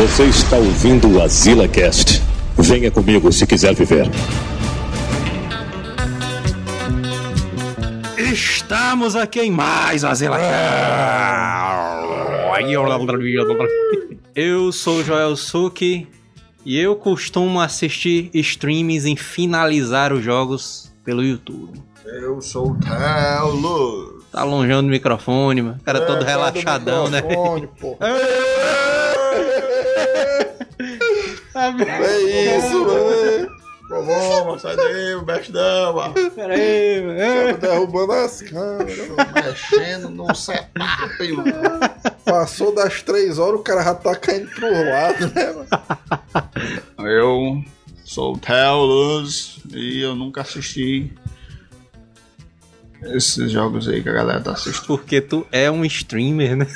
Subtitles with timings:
[0.00, 2.22] Você está ouvindo o Azila Cast.
[2.56, 4.06] Venha comigo se quiser viver.
[8.16, 10.38] Estamos aqui em mais Azila
[14.34, 16.08] Eu sou o Joel Suki
[16.64, 21.78] e eu costumo assistir streams em finalizar os jogos pelo YouTube.
[22.06, 24.22] Eu sou o Telo.
[24.32, 25.76] Tá longeando do microfone, mano.
[25.78, 27.20] O cara é, todo relaxadão, né?
[27.78, 27.98] Pô.
[31.54, 33.60] é isso, mano.
[33.90, 36.14] Vamos, sai daí, o bestão, mano.
[36.30, 37.58] Pera aí, mano.
[37.58, 39.08] derrubando as câmeras.
[39.34, 41.80] Mexendo no setup, mano.
[42.24, 47.10] Passou das três horas, o cara já tá caindo pro lado, né, mano?
[47.10, 47.64] Eu
[48.04, 51.12] sou o Telos e eu nunca assisti
[53.02, 54.86] esses jogos aí que a galera tá assistindo.
[54.86, 56.66] Porque tu é um streamer, né?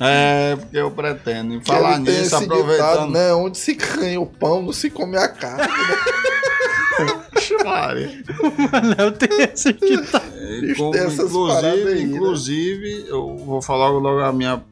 [0.00, 1.54] É, porque eu pretendo.
[1.54, 2.90] E falar nisso, aproveitando.
[2.90, 3.32] Ditado, né?
[3.34, 5.62] Onde se ganha o pão, não se come a carne.
[5.62, 7.22] Né?
[7.40, 8.24] Chare.
[8.70, 10.24] Manel tem essa ditado.
[10.62, 12.00] inclusive, aí, né?
[12.02, 13.04] inclusive né?
[13.08, 14.62] eu vou falar logo a minha,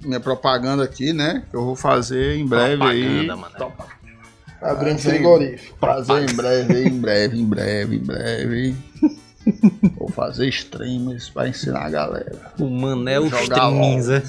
[0.00, 1.44] minha propaganda aqui, né?
[1.50, 3.26] Que eu vou fazer em breve propaganda, aí.
[3.26, 3.72] Mano.
[4.60, 5.76] Abrindo frigorífico.
[5.78, 8.76] Fazer em breve, em breve, em breve, em breve.
[9.96, 12.52] Vou fazer streams pra ensinar a galera.
[12.58, 14.22] O Manel Streams, é?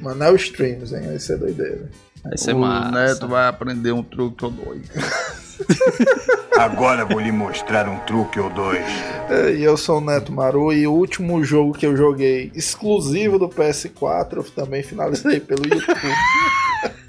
[0.00, 1.02] Manel Streams, hein?
[1.06, 1.88] Vai ser doideira.
[2.22, 2.90] Vai ser o massa.
[2.90, 4.86] Neto vai aprender um truque ou dois.
[6.58, 8.84] Agora vou lhe mostrar um truque ou dois.
[9.30, 13.38] É, e eu sou o Neto Maru e o último jogo que eu joguei exclusivo
[13.38, 16.00] do PS4 eu também finalizei pelo YouTube.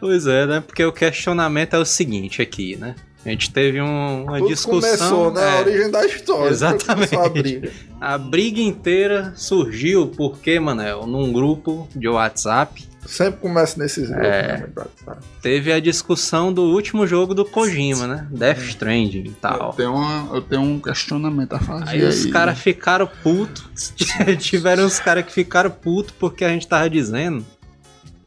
[0.00, 0.60] pois é, né?
[0.60, 2.94] Porque o questionamento é o seguinte aqui, né?
[3.24, 4.80] A gente teve um, uma Tudo discussão.
[4.80, 5.42] Começou, né?
[5.42, 6.50] É, a origem da história.
[6.50, 7.14] Exatamente.
[7.14, 7.70] A briga.
[8.00, 12.88] a briga inteira surgiu porque, Manel, num grupo de WhatsApp.
[13.06, 15.16] Sempre começa nesses grupos, é, né?
[15.42, 18.26] Teve a discussão do último jogo do Kojima, né?
[18.30, 19.68] Death Stranding e tal.
[19.68, 21.90] Eu tenho, uma, eu tenho um questionamento a fazer.
[21.90, 23.92] Aí, aí os caras ficaram putos.
[24.38, 27.44] Tiveram os caras que ficaram putos porque a gente tava dizendo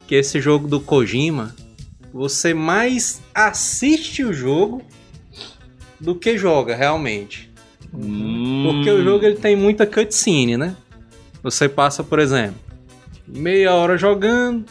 [0.05, 1.55] que esse jogo do Kojima
[2.13, 4.83] você mais assiste o jogo
[5.99, 7.51] do que joga realmente.
[7.93, 8.65] Hum.
[8.67, 10.75] Porque o jogo ele tem muita cutscene, né?
[11.41, 12.59] Você passa, por exemplo,
[13.27, 14.65] meia hora jogando.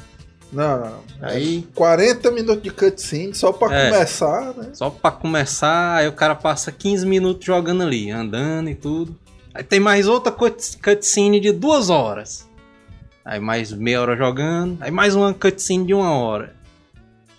[0.52, 1.02] Não, não.
[1.20, 4.70] Aí 40 minutos de cutscene só para é, começar, né?
[4.72, 9.18] Só para começar, aí o cara passa 15 minutos jogando ali, andando e tudo.
[9.54, 12.48] Aí tem mais outra cutscene de duas horas.
[13.24, 14.78] Aí mais meia hora jogando.
[14.80, 16.61] Aí mais uma cutscene de uma hora.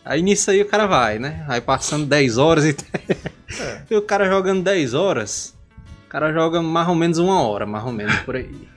[0.05, 1.45] Aí nisso aí o cara vai, né?
[1.47, 2.75] Aí passando 10 horas e.
[3.53, 3.83] É.
[3.87, 5.53] e o cara jogando 10 horas.
[6.07, 8.67] O cara joga mais ou menos uma hora, mais ou menos por aí.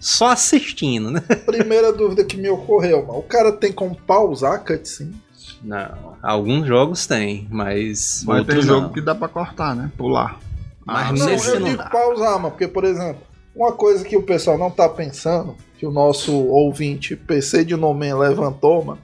[0.00, 1.20] Só assistindo, né?
[1.44, 5.14] Primeira dúvida que me ocorreu, o cara tem como pausar a cutscene?
[5.62, 8.22] Não, alguns jogos tem, mas.
[8.26, 8.92] Mas tem jogo não.
[8.92, 9.90] que dá pra cortar, né?
[9.98, 10.38] Pular.
[10.84, 11.90] Mas ah, não, nesse eu não digo dá.
[11.90, 13.20] pausar, mano, porque, por exemplo,
[13.54, 18.14] uma coisa que o pessoal não tá pensando, que o nosso ouvinte PC de Nomen
[18.14, 19.00] levantou, mano.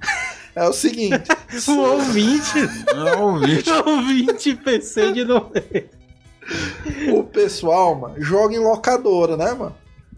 [0.54, 1.28] É o seguinte.
[1.68, 2.58] o ouvinte.
[2.94, 3.70] Não, ouvinte.
[3.70, 5.50] O ouvinte PC de novo.
[7.14, 9.74] O pessoal, mano, joga em locadora, né, mano?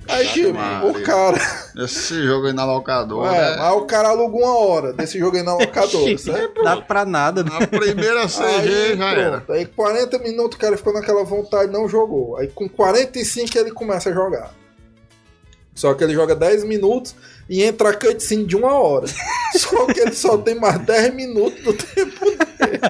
[0.08, 1.38] Aí, tipo, o cara.
[1.76, 3.34] Esse jogo aí na locadora.
[3.34, 6.62] É, aí o cara aluga uma hora desse jogo aí na locadora, certo?
[6.62, 7.50] Dá pra nada, né?
[7.58, 9.44] A primeira CG aí, já era.
[9.48, 12.36] Aí 40 minutos o cara ficou naquela vontade não jogou.
[12.36, 14.52] Aí com 45 ele começa a jogar.
[15.74, 17.16] Só que ele joga 10 minutos
[17.48, 19.06] e entra a cutscene de uma hora.
[19.52, 22.80] Só que ele só tem mais 10 minutos do tempo dele.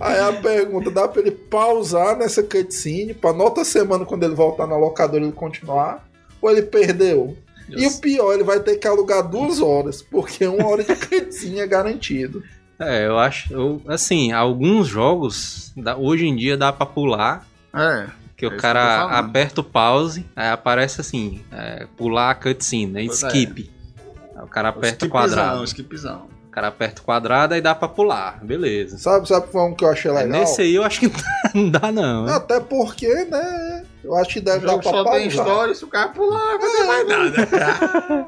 [0.00, 4.34] Aí a pergunta: dá pra ele pausar nessa cutscene pra na outra semana, quando ele
[4.34, 6.06] voltar na locadora, ele continuar?
[6.40, 7.36] Ou ele perdeu?
[7.68, 7.82] Yes.
[7.82, 11.60] E o pior, ele vai ter que alugar duas horas, porque uma hora de cutscene
[11.60, 12.42] é garantido.
[12.78, 13.52] É, eu acho.
[13.52, 17.46] Eu, assim, alguns jogos hoje em dia dá pra pular.
[17.74, 18.06] É.
[18.36, 22.86] Que é o cara que aperta o pause, aí aparece assim, é, pular a cutscene,
[22.86, 23.02] né?
[23.04, 23.72] Skip.
[23.72, 24.38] É.
[24.38, 25.64] Aí o cara aperta o quadrado.
[25.64, 26.28] Skipzão.
[26.46, 28.98] O cara aperta o quadrado e dá pra pular, beleza.
[28.98, 30.36] Sabe, sabe qual um que eu achei é, legal?
[30.36, 31.10] É, nesse aí eu acho que
[31.54, 32.26] não dá não.
[32.26, 33.84] Até porque, né?
[34.04, 36.86] Eu acho que deve dar pra só tem história, se o cara pular, não tem
[36.86, 38.26] mais nada.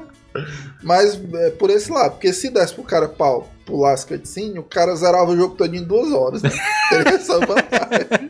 [0.81, 4.63] Mas é, por esse lado, porque se desse pro cara pau, pular as cutscenes, o
[4.63, 6.49] cara zerava o jogo todo em duas horas, né?
[6.89, 8.29] Teria essa vantagem.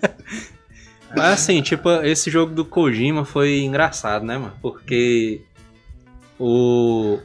[1.16, 4.54] Mas assim, tipo, esse jogo do Kojima foi engraçado, né, mano?
[4.62, 5.42] Porque
[6.40, 7.20] o.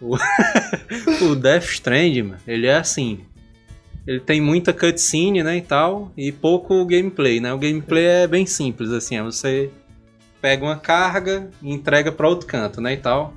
[0.00, 0.16] O,
[1.30, 3.20] o Death Stranding, mano, ele é assim.
[4.06, 7.52] Ele tem muita cutscene, né, e tal, e pouco gameplay, né?
[7.52, 9.68] O gameplay é bem simples, assim, é você
[10.40, 13.34] pega uma carga e entrega para outro canto, né, e tal.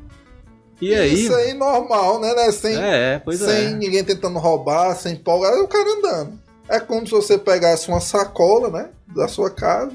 [0.81, 1.13] E aí.
[1.13, 2.33] Isso aí normal, né?
[2.33, 2.51] né?
[2.51, 3.73] Sem, É, pois sem é.
[3.73, 6.39] ninguém tentando roubar, sem empolgar, é o cara andando.
[6.69, 8.89] É como se você pegasse uma sacola, né?
[9.07, 9.91] Da sua casa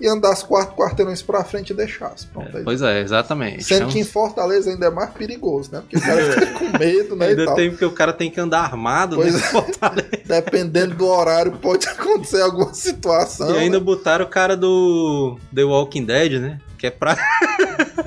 [0.00, 2.26] e andasse quatro quarteirões pra frente e deixasse.
[2.28, 2.62] Pronto, aí.
[2.62, 3.64] Pois é, exatamente.
[3.64, 5.80] Sendo Então, que em Fortaleza ainda é mais perigoso, né?
[5.80, 7.26] Porque o cara fica com medo, né?
[7.26, 7.54] E ainda tal.
[7.56, 9.40] tem porque o cara tem que andar armado, Pois né?
[9.40, 9.42] é.
[9.42, 10.08] Fortaleza.
[10.24, 13.50] Dependendo do horário, pode acontecer alguma situação.
[13.54, 13.84] E ainda né?
[13.84, 16.60] botaram o cara do The Walking Dead, né?
[16.78, 17.16] Que é pra,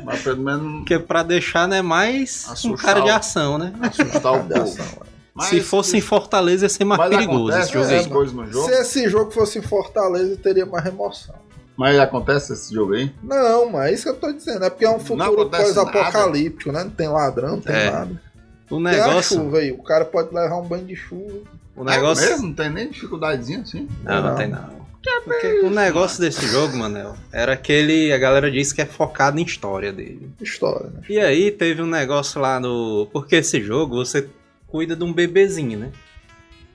[0.05, 3.73] Mas pelo menos que é pra deixar, né, mais um Assustar cara de ação, né?
[3.81, 5.05] assustar o De povo.
[5.33, 8.09] Mas- Se fosse em Fortaleza ia ser mais perigoso acontece esse jogo é, aí.
[8.09, 8.65] coisas no jogo.
[8.69, 11.35] Se esse jogo fosse em Fortaleza, teria mais remoção.
[11.77, 13.11] Mas acontece esse jogo aí?
[13.23, 14.65] Não, mas é isso que eu tô dizendo.
[14.65, 16.83] É porque é um futuro pós-apocalíptico, né?
[16.83, 17.91] Não tem ladrão, não tem É.
[17.91, 18.21] nada.
[18.69, 19.71] O Tem a negócio, chuva aí.
[19.71, 21.39] O cara pode levar um banho de chuva.
[21.75, 22.47] o negócio É mesmo?
[22.47, 23.87] Não tem nem dificuldadezinha assim?
[24.03, 24.35] Não, não Não.
[24.35, 24.81] tem não.
[25.25, 29.39] Porque o negócio desse jogo, Manel, era que ele, a galera diz que é focado
[29.39, 30.29] em história dele.
[30.39, 31.01] História, né?
[31.09, 33.07] E aí teve um negócio lá no.
[33.11, 34.29] Porque esse jogo você
[34.71, 35.91] cuida de um bebezinho, né?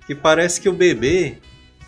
[0.09, 1.39] E parece que o bebê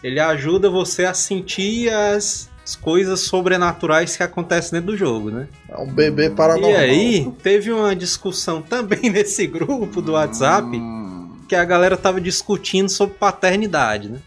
[0.03, 5.49] ele ajuda você a sentir as, as coisas sobrenaturais que acontecem dentro do jogo, né?
[5.69, 6.71] É um bebê paranormal.
[6.71, 11.43] E aí teve uma discussão também nesse grupo do WhatsApp Hum.
[11.49, 14.19] que a galera tava discutindo sobre paternidade, né?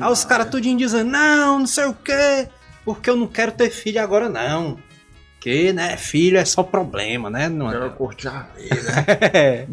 [0.00, 2.48] Aí os caras tudinho dizendo, não, não sei o quê,
[2.84, 4.78] porque eu não quero ter filho agora, não.
[5.34, 7.48] Porque, né, filho é só problema, né?
[7.48, 7.88] Não Quero é...
[7.90, 9.04] curtir a vida.
[9.34, 9.66] É,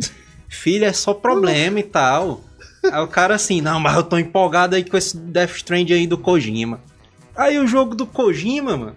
[0.49, 2.41] filho é só problema e tal.
[2.83, 6.07] Aí o cara assim, não, mas eu tô empolgado aí com esse Death Strand aí
[6.07, 6.79] do Kojima.
[7.35, 8.95] Aí o jogo do Kojima, mano,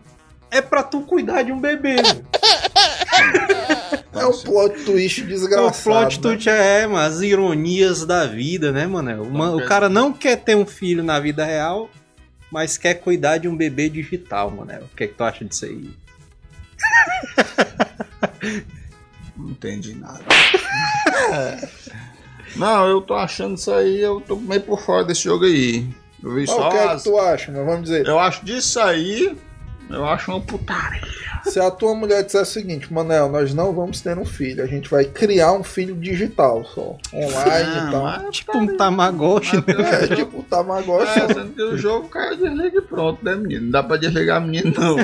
[0.51, 2.25] é pra tu cuidar de um bebê, mano.
[4.13, 5.83] É um plot twist É o desgraçado.
[5.83, 6.23] plot né?
[6.23, 9.23] twist é, mano, as ironias da vida, né, mano?
[9.23, 11.91] Uma- o cara não quer ter um filho na vida real,
[12.51, 14.73] mas quer cuidar de um bebê digital, mano.
[14.93, 15.91] O que, é que tu acha disso aí?
[19.43, 20.23] Não entendi nada.
[22.57, 25.87] Não, eu tô achando isso aí, eu tô meio por fora desse jogo aí.
[26.23, 27.65] Eu vi Mas só o que é as- que tu acha, né?
[27.65, 28.07] Vamos dizer.
[28.07, 29.37] Eu acho disso aí,
[29.89, 31.01] eu acho uma putaria.
[31.45, 34.67] Se a tua mulher disser o seguinte, Manel, nós não vamos ter um filho, a
[34.67, 36.97] gente vai criar um filho digital só.
[37.13, 38.03] Online Ah, e tal.
[38.03, 39.65] mas- Tipo um Tamagotchi, né?
[40.03, 41.19] É, tipo o Tamagotchi.
[41.21, 43.63] É, sendo que o jogo cara desliga e pronto, né, menino?
[43.65, 44.97] Não dá pra desligar a menina, não.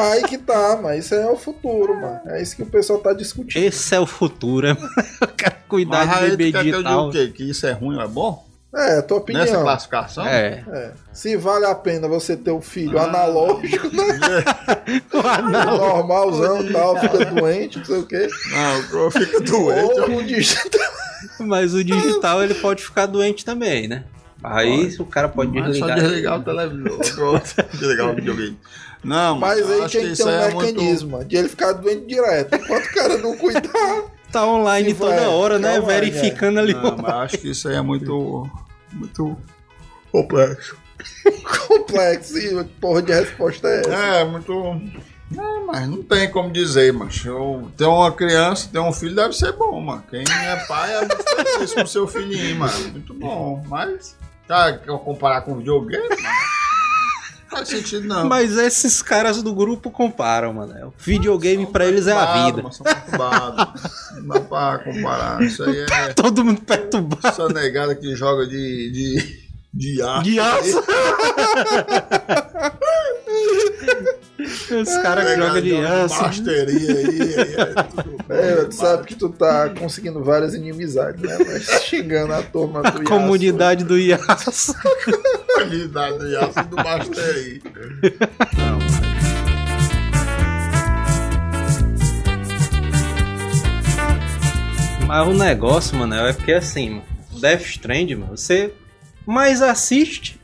[0.00, 2.20] Mas aí que tá, mas isso é o futuro, mano.
[2.26, 3.62] É isso que o pessoal tá discutindo.
[3.62, 4.88] Esse é o futuro, é, mano.
[5.20, 7.08] Eu quero cuidar Mas de bebê quer que eu diga digital.
[7.08, 7.32] o quê?
[7.34, 8.48] Que isso é ruim ou é bom?
[8.72, 9.44] É, a tua opinião.
[9.44, 10.24] Nessa classificação?
[10.26, 10.64] É.
[10.72, 10.92] É.
[11.12, 13.04] Se vale a pena você ter um filho Ah.
[13.04, 14.04] analógico, né?
[15.76, 18.28] normalzão e tal, fica doente, não sei o quê.
[18.92, 20.00] Não, eu fico doente.
[20.00, 20.92] Ou um digital.
[21.40, 24.04] Mas o digital ele pode ficar doente também, né?
[24.42, 26.00] Aí o cara pode Mas só desligar.
[26.00, 27.42] desligar o televisor.
[27.72, 28.58] Desligar o videogame.
[29.02, 30.74] Não, Mas aí acho tem que ter um é muito...
[30.74, 32.54] mecanismo de ele ficar doente direto.
[32.54, 35.72] Enquanto o cara não cuidar, Tá online Se vai, toda hora, né?
[35.72, 36.72] tá online, Verificando ali.
[36.72, 38.48] Não, mas acho que isso aí é muito...
[38.92, 39.36] Muito
[40.12, 40.76] complexo.
[41.68, 42.38] complexo.
[42.38, 43.90] E que porra de resposta é essa?
[43.90, 44.52] É, muito...
[45.36, 49.32] É, mas não tem como dizer, mas eu ter uma criança, ter um filho deve
[49.32, 50.02] ser bom, mano.
[50.10, 52.88] Quem é pai é muito feliz com seu filhinho, mano.
[52.90, 53.64] Muito bom.
[53.68, 54.16] Mas,
[54.50, 56.02] cara, quer comparar com videogame?
[57.50, 58.28] Não faz sentido, não.
[58.28, 60.86] Mas esses caras do grupo comparam, mano.
[60.86, 62.62] O videogame pra eles é a vida.
[62.62, 63.82] mas São perturbados.
[64.22, 65.42] Não dá pra comparar.
[65.42, 67.26] Isso aí é Todo mundo perturbado.
[67.26, 68.92] essa negada que joga de.
[68.92, 69.40] de.
[69.74, 70.22] de ar.
[70.22, 70.80] De aço.
[74.74, 76.22] Os caras que jogam de aço.
[76.22, 77.10] Masteria aí.
[77.10, 81.38] aí é tudo É, tu sabe que tu tá conseguindo várias inimizades, né?
[81.46, 84.74] Mas xingando a turma do A comunidade do Iaço.
[85.54, 87.60] Comunidade de aço do Masteria.
[95.06, 97.02] Mas o negócio, mano, é porque assim, mano,
[97.40, 98.72] Death Strand, mano, você
[99.26, 100.40] mais assiste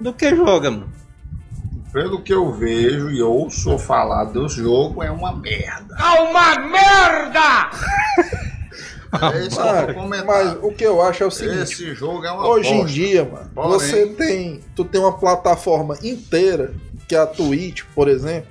[0.00, 1.03] do que joga, mano.
[1.94, 5.94] Pelo que eu vejo e ouço falar do jogo, é uma merda.
[9.32, 10.26] É isso que eu vou Mano, comentar.
[10.26, 11.62] mas o que eu acho é o seguinte.
[11.72, 12.92] Esse jogo é uma Hoje em bosta.
[12.92, 14.60] dia, mano, Porém- você tem.
[14.74, 16.74] Tu tem uma plataforma inteira,
[17.06, 18.48] que é a Twitch, por exemplo,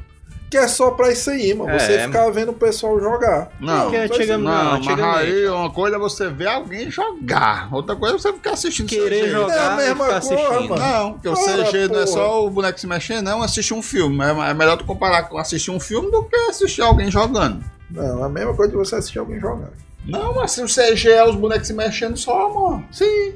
[0.54, 1.72] que é só pra isso aí, mano.
[1.72, 3.50] É, Você ficar vendo o pessoal jogar.
[3.60, 3.98] Não, aí.
[3.98, 7.70] antigamente- Não, Não, mas aí uma coisa é você ver alguém jogar.
[7.74, 10.70] Outra coisa é você ficar assistindo Querer jogar É a mesma ficar coisa, assistindo.
[10.70, 10.82] mano.
[10.82, 14.24] Não, porque o CG não é só o boneco se mexendo, não, assistir um filme.
[14.24, 17.64] É é melhor tu comparar com assistir um filme do que assistir alguém jogando.
[17.90, 19.74] Não, é a mesma coisa de você assistir alguém jogando.
[20.06, 22.86] Não, mas se o CG é os bonecos se mexendo só, mano.
[22.92, 23.34] Sim.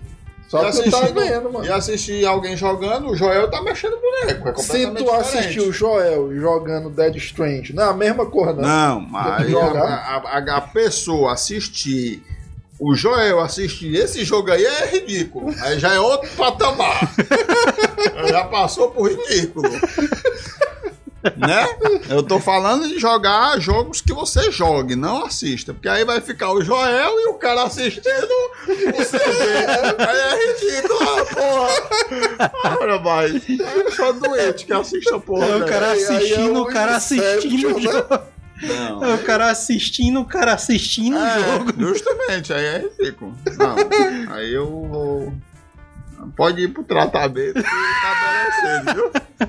[0.48, 1.66] Só E que tá vendo, mano.
[1.66, 4.48] E assistir alguém jogando, o Joel tá mexendo boneco.
[4.50, 8.62] É Se tu assistir o Joel jogando Dead Strange, não é a mesma coisa, não.
[8.62, 9.42] Não, mas
[9.84, 12.24] a- a- a pessoa assistir.
[12.80, 15.51] O Joel assistir esse jogo aí é ridículo.
[15.62, 17.12] Aí já é outro patamar.
[18.30, 19.68] já passou por ridículo.
[21.36, 21.67] Né?
[22.10, 25.74] Eu tô falando de jogar jogos que você jogue, não assista.
[25.74, 28.27] Porque aí vai ficar o Joel e o cara assistindo
[28.96, 30.03] você vê.
[30.03, 32.77] Aí é ridículo, porra.
[32.81, 35.46] Olha, mas é só doente que assiste a porra.
[35.48, 35.65] É o né?
[35.67, 38.19] cara Aí- aí é assistindo, o o cara assistindo o jogo.
[38.62, 39.03] Não.
[39.05, 41.74] É o cara assistindo, o cara assistindo o É, jogo.
[41.77, 43.36] justamente, aí é ridículo.
[43.55, 45.34] Não, aí eu vou.
[46.36, 49.48] Pode ir pro tratamento que tá merecendo, viu?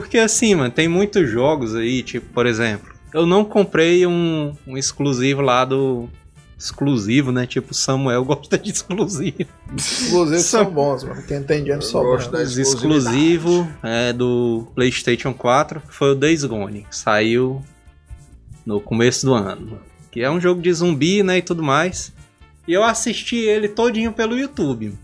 [0.00, 4.76] Porque assim, mano, tem muitos jogos aí, tipo, por exemplo, eu não comprei um, um
[4.76, 6.08] exclusivo lá do.
[6.58, 7.44] Exclusivo, né?
[7.44, 9.34] Tipo, Samuel gosta de exclusivo.
[10.06, 11.20] Inclusive são bons, mano.
[11.26, 16.44] Quem tem dinheiro gosto da- Os exclusivo é do PlayStation 4 que foi o Days
[16.44, 17.62] Gone, que saiu
[18.64, 19.80] no começo do ano.
[20.10, 21.38] Que é um jogo de zumbi, né?
[21.38, 22.12] E tudo mais.
[22.68, 24.94] E eu assisti ele todinho pelo YouTube.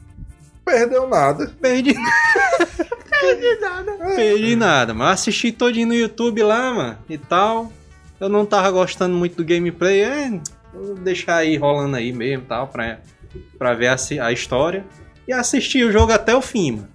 [0.65, 1.53] Perdeu nada.
[1.61, 1.95] Perdi.
[3.21, 3.93] Perdi nada.
[4.15, 7.73] Perdi nada, mas assisti todinho no YouTube lá, mano, e tal.
[8.21, 10.41] Eu não tava gostando muito do gameplay, é.
[10.75, 13.01] Vou deixar aí rolando aí mesmo tal, pra,
[13.59, 13.97] pra ver a,
[14.27, 14.85] a história.
[15.27, 16.89] E assisti o jogo até o fim, mano.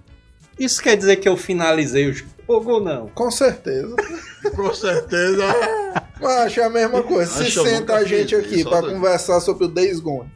[0.58, 3.08] Isso quer dizer que eu finalizei o jogo ou não?
[3.08, 3.94] Com certeza.
[4.54, 5.42] Com certeza.
[6.20, 7.30] Mas acho a mesma coisa.
[7.32, 8.92] Se Acho senta a gente aqui doido.
[8.92, 10.30] conversar sobre o Days Gone.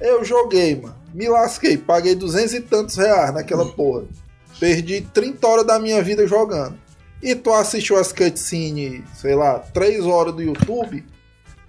[0.00, 0.94] Eu joguei, mano.
[1.14, 1.76] Me lasquei.
[1.78, 3.70] Paguei duzentos e tantos reais naquela Hum.
[3.72, 4.04] porra.
[4.58, 6.78] Perdi 30 horas da minha vida jogando.
[7.22, 11.04] E tu assistiu as cutscenes, sei lá, 3 horas do YouTube.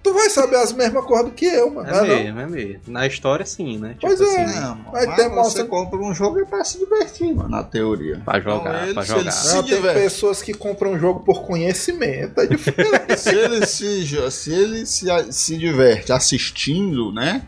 [0.00, 1.88] Tu vai saber as mesmas coisas do que eu, mano.
[1.88, 2.16] É não é não?
[2.16, 2.80] mesmo, é mesmo.
[2.86, 3.96] Na história sim, né?
[4.00, 4.46] Pois é.
[4.46, 4.54] né?
[4.54, 7.48] Não, mano, Vai mas ter você mostra- compra um jogo é pra se divertir, mano,
[7.48, 8.22] na teoria.
[8.24, 9.30] Pra jogar, ele, pra jogar.
[9.32, 12.40] se Não, tem pessoas que compram um jogo por conhecimento.
[12.40, 13.16] É diferente.
[13.18, 17.42] se ele se, se, ele se, se diverte assistindo, né?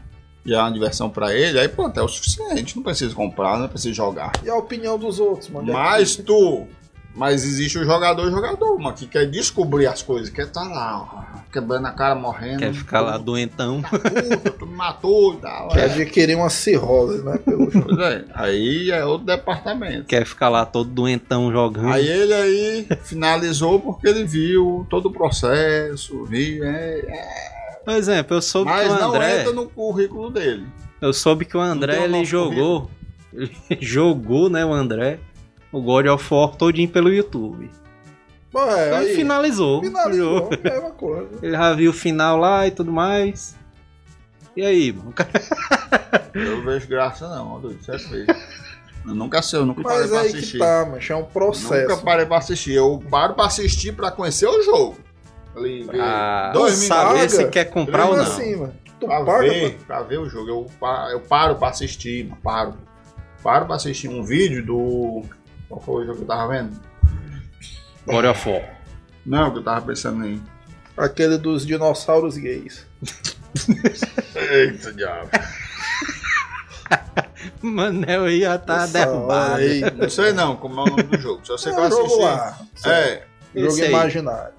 [0.44, 2.74] Já é uma diversão pra ele, aí pronto, é o suficiente.
[2.76, 4.32] Não precisa comprar, não precisa jogar.
[4.42, 5.72] e a opinião dos outros, mano.
[5.72, 6.66] Mas tu.
[7.12, 11.40] Mas existe o jogador jogador, mano, que quer descobrir as coisas, quer tá lá, ó,
[11.52, 12.60] quebrando a cara, morrendo.
[12.60, 13.82] Quer ficar lá doentão.
[13.82, 15.68] Puta, tu me matou e tal.
[15.70, 15.84] Quer É.
[15.92, 17.36] adquirir uma cirrose, né?
[17.38, 17.88] Pelo jogo.
[17.96, 20.04] Pois é, aí é outro departamento.
[20.04, 21.92] Quer ficar lá todo doentão jogando.
[21.92, 28.36] Aí ele aí finalizou porque ele viu todo o processo, viu, é, é, Por exemplo,
[28.36, 29.40] eu soube mas que o não André.
[29.40, 30.66] entra no currículo dele.
[31.00, 32.90] Eu soube que o André tem o ele jogou.
[33.32, 35.18] Ele jogou, né, o André,
[35.72, 37.70] o God of War todinho pelo YouTube.
[38.52, 39.80] Bom, é, Ele aí, finalizou.
[39.80, 40.50] finalizou, jogo.
[40.62, 41.28] mesma coisa.
[41.40, 43.56] Ele já viu o final lá e tudo mais.
[44.56, 45.14] E aí, mano?
[46.34, 48.34] Eu vejo graça não, doido, certo mesmo.
[49.06, 50.52] Eu nunca sei, eu nunca parei Mas pra aí assistir.
[50.52, 51.72] que tá, mas é um processo.
[51.74, 52.74] Nunca parei pra assistir.
[52.74, 54.98] Eu paro pra assistir pra conhecer o jogo.
[55.56, 57.34] Ali, ver Pra dois saber minutos.
[57.36, 58.22] se quer comprar ou não.
[58.22, 58.74] assim, mano.
[59.00, 60.48] Tu pra paga ver, pra ver o jogo.
[60.48, 60.70] Eu,
[61.10, 62.74] eu paro pra assistir, mano, paro.
[63.42, 65.22] Paro pra assistir um vídeo do.
[65.68, 66.78] Qual foi o jogo que eu tava vendo?
[68.06, 68.62] God of War.
[69.24, 70.42] Não, que eu tava pensando em.
[70.94, 72.86] pra aquele dos dinossauros gays.
[74.36, 75.30] Eita, diabo.
[77.62, 79.54] Manel aí já tá Essa derrubado.
[79.56, 81.40] aí, Não sei não como é o nome do jogo.
[81.44, 82.22] Só sei que eu É um jogo assisti.
[82.22, 82.58] lá.
[82.86, 83.22] É,
[83.54, 83.88] Jogo aí.
[83.88, 84.52] imaginário.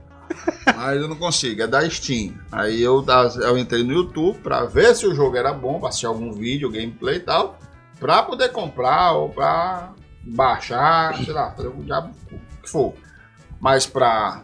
[0.75, 1.61] Mas eu não consigo.
[1.61, 2.33] É da Steam.
[2.51, 3.03] Aí eu,
[3.41, 6.69] eu entrei no YouTube pra ver se o jogo era bom, pra assistir algum vídeo,
[6.71, 7.57] gameplay e tal.
[7.99, 9.91] Pra poder comprar ou pra
[10.23, 12.09] baixar, sei lá, fazer o diabo
[12.63, 12.93] que for.
[13.59, 14.43] Mas pra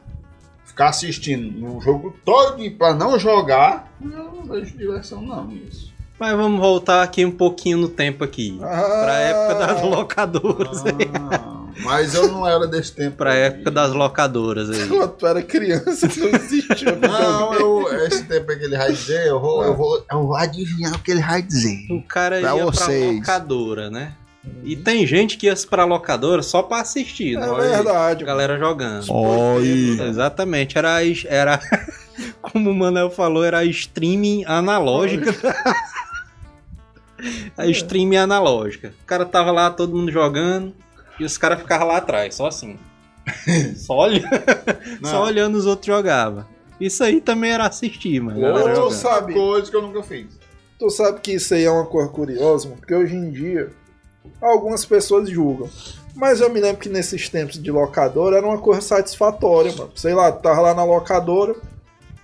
[0.66, 5.92] ficar assistindo o jogo todo e pra não jogar, eu não vejo diversão não nisso.
[6.20, 8.60] Mas vamos voltar aqui um pouquinho no tempo aqui.
[8.62, 10.84] Ah, Pra época das locadoras.
[11.32, 13.18] Ah, mas eu não era desse tempo.
[13.18, 14.86] Pra época das locadoras aí.
[14.88, 19.28] Quando tu era criança, não existia Não, eu, esse tempo aí que ele vai dizer,
[19.28, 21.78] eu vou, eu vou, eu vou adivinhar o que ele vai dizer.
[21.90, 23.26] O cara Pra ia vocês.
[23.26, 24.14] pra locadora, né?
[24.64, 27.48] E tem gente que ia pra locadora só pra assistir, né?
[27.48, 28.24] É A verdade.
[28.24, 29.06] galera jogando.
[29.12, 29.98] Oi.
[30.08, 31.60] Exatamente, era, a era
[32.42, 35.36] como o Manel falou, era a streaming analógica.
[37.58, 38.94] a streaming analógica.
[39.04, 40.74] O cara tava lá, todo mundo jogando,
[41.20, 42.78] e os caras ficavam lá atrás, só assim.
[43.76, 44.24] Só, olha...
[45.04, 46.46] Só olhando os outros jogavam.
[46.80, 48.40] Isso aí também era assistir, mano.
[48.40, 50.28] Galera tu sabe, Coisa que eu nunca fiz.
[50.80, 53.70] tu sabe que isso aí é uma coisa curiosa, mano, porque hoje em dia
[54.42, 55.70] algumas pessoas julgam.
[56.16, 59.92] Mas eu me lembro que nesses tempos de locadora era uma coisa satisfatória, mano.
[59.96, 61.56] Sei lá, tu tava lá na locadora,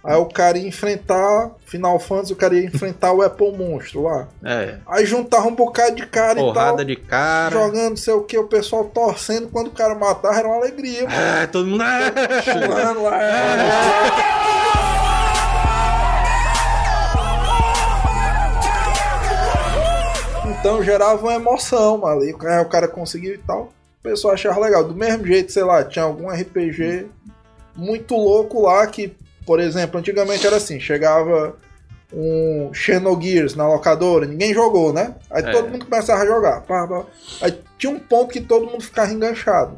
[0.03, 4.27] Aí o cara ia enfrentar Final Fantasy, o cara ia enfrentar o Apple Monstro lá.
[4.43, 4.75] É.
[4.86, 7.05] Aí juntava um bocado de cara Porrada e de tal.
[7.05, 7.53] cara.
[7.53, 9.48] Jogando sei o que, o pessoal torcendo.
[9.48, 11.07] Quando o cara matava, era uma alegria.
[11.07, 11.83] Ah, todo mundo.
[12.67, 13.24] Pulando lá.
[13.24, 14.53] é.
[20.63, 22.38] Então gerava uma emoção, mano.
[22.38, 23.74] cara, o cara conseguiu e tal.
[24.00, 24.83] O pessoal achava legal.
[24.83, 27.07] Do mesmo jeito, sei lá, tinha algum RPG
[27.75, 29.13] muito louco lá que,
[29.45, 31.55] por exemplo, antigamente era assim, chegava
[32.13, 35.15] um Xenogears na locadora, ninguém jogou, né?
[35.31, 35.51] Aí É.
[35.51, 36.62] todo mundo começava a jogar.
[36.62, 37.03] pá, pá.
[37.41, 39.77] Aí tinha um ponto que todo mundo ficava enganchado.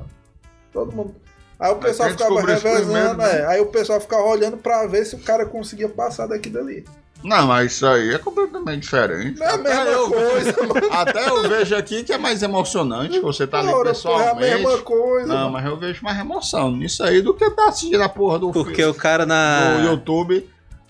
[0.73, 1.15] Todo mundo.
[1.57, 3.39] Aí o pessoal ficava revezando, primeiro, né?
[3.39, 3.45] é.
[3.45, 6.85] Aí o pessoal ficava olhando pra ver se o cara conseguia passar daqui dali.
[7.25, 9.39] Não, mas isso aí é completamente diferente.
[9.39, 10.87] Não é a Até mesma eu- coisa, mano.
[10.91, 14.35] Até eu vejo aqui que é mais emocionante você tá ali Ora, porra, é a
[14.35, 14.63] pessoalmente.
[14.63, 15.27] mesma coisa.
[15.27, 15.51] Não, mano.
[15.53, 18.75] mas eu vejo mais emoção nisso aí do que tá assistindo a porra do Porque
[18.75, 19.79] filme, o cara na.
[19.79, 20.47] no YouTube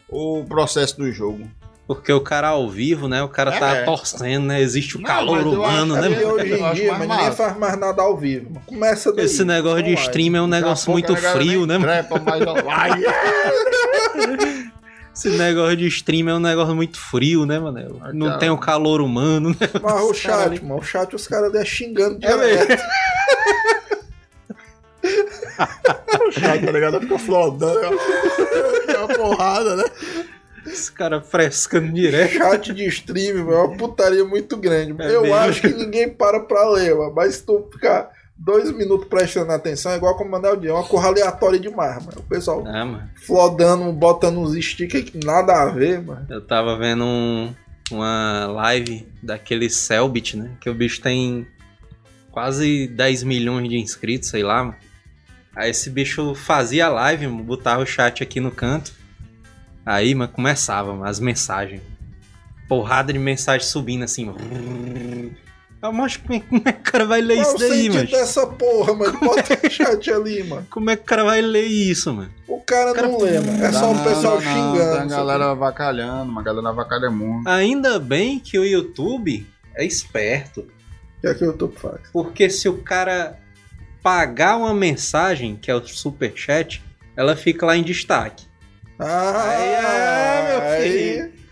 [0.10, 1.50] o processo do jogo.
[1.88, 3.22] Porque o cara ao vivo, né?
[3.22, 3.84] O cara tá É.
[3.84, 4.60] torcendo, né?
[4.60, 6.08] Existe o Não, calor humano, né?
[6.20, 8.50] É hoje Eu em dia, mas ninguém faz mais nada ao vivo.
[8.50, 8.62] mano.
[8.66, 9.26] Começa daí.
[9.26, 11.78] Esse negócio de stream é um negócio muito frio, né?
[11.78, 11.92] mano?
[11.92, 13.06] Trepa mais online.
[15.16, 18.02] Esse negócio de stream é um negócio muito frio, né, mano?
[18.14, 19.56] Não tem o calor humano, né?
[19.82, 22.84] Mas o chat, ali- mano, o chat os caras ali xingando É direto.
[26.28, 27.00] o chat, tá ligado?
[27.02, 27.80] Fica flodando.
[28.90, 29.84] É uma porrada, né?
[30.66, 32.34] Esse cara frescando direto.
[32.34, 34.96] Chat de stream, mano, é uma putaria muito grande.
[35.02, 35.36] É Eu mesmo.
[35.38, 39.92] acho que ninguém para pra ler, mano, mas se tu ficar dois minutos prestando atenção,
[39.92, 40.70] é igual como mandar o dia.
[40.72, 42.20] É uma corra aleatória demais, mano.
[42.20, 46.26] O pessoal Ah, flodando, botando uns stickers que nada a ver, mano.
[46.30, 47.54] Eu tava vendo um-
[47.92, 50.52] uma live daquele Selbit, né?
[50.60, 51.48] Que o bicho tem
[52.32, 54.76] quase 10 milhões de inscritos, sei lá, mano.
[55.56, 58.92] Aí esse bicho fazia a live, botava o chat aqui no canto.
[59.86, 61.82] Aí, mano, começava mano, as mensagens.
[62.68, 64.40] Porrada de mensagem subindo assim, mano.
[65.86, 67.96] Eu, mas como é, é que o cara vai ler Qual isso o daí, sentido
[67.96, 68.08] mano?
[68.10, 69.20] dessa porra, mano?
[69.20, 70.68] Bota o chat ali, mano.
[70.70, 72.32] Como é que o cara vai ler isso, mano?
[72.48, 73.64] O cara, Cara, não lê, mano.
[73.64, 74.92] É só o pessoal não, xingando.
[74.92, 77.48] Tem a galera avacalhando, uma galera avacalha muito.
[77.48, 80.62] Ainda bem que o YouTube é esperto.
[80.62, 82.02] O que é que o YouTube faz?
[82.12, 83.40] Porque se o cara
[84.02, 86.84] pagar uma mensagem, que é o superchat,
[87.16, 88.46] ela fica lá em destaque.
[89.00, 91.24] Ah, Aí, ah, meu filho.
[91.26, 91.45] Aí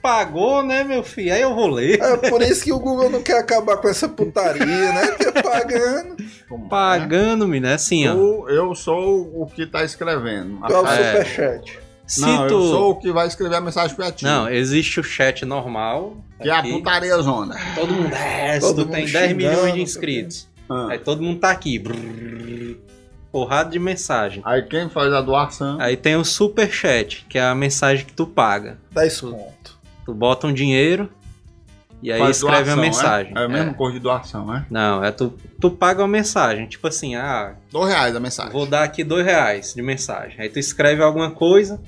[0.00, 1.32] pagou, né, meu filho?
[1.34, 2.00] Aí eu vou ler.
[2.00, 5.06] É por isso que o Google não quer acabar com essa putaria, né?
[5.18, 6.16] Porque pagando.
[6.48, 6.68] Como é?
[6.68, 7.74] Pagando, me né?
[7.74, 8.12] Assim, ó.
[8.14, 10.58] Eu, eu sou o que tá escrevendo.
[10.66, 10.96] Tu é o É.
[11.24, 11.78] superchat.
[12.06, 12.54] Se Não, tu...
[12.54, 14.24] eu sou o que vai escrever a mensagem pra ti.
[14.24, 16.16] Não, existe o chat normal.
[16.40, 16.72] que é a aqui.
[16.72, 17.56] putaria zona.
[17.74, 18.14] Todo mundo.
[18.14, 20.48] É, se Todo tu mundo tem 10 milhões xingando, de inscritos.
[20.68, 20.88] Ah.
[20.90, 21.78] Aí todo mundo tá aqui.
[21.78, 22.76] brrr,
[23.32, 24.42] porrada de mensagem.
[24.44, 25.80] Aí quem faz a doação.
[25.80, 28.78] Aí tem o superchat, que é a mensagem que tu paga.
[28.92, 29.78] 10 conto.
[30.04, 31.08] Tu bota um dinheiro
[32.02, 33.32] e aí faz escreve doação, uma mensagem.
[33.34, 33.74] É, é a mesma É.
[33.74, 34.66] coisa de doação, né?
[34.68, 36.66] Não, é tu, tu paga uma mensagem.
[36.66, 38.52] Tipo assim, ah, Dois reais a mensagem.
[38.52, 40.36] vou dar aqui dois reais de mensagem.
[40.38, 41.80] Aí tu escreve alguma coisa